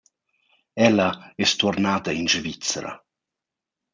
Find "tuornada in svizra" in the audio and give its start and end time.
1.61-2.93